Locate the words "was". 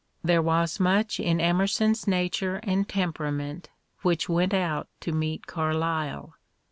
0.41-0.79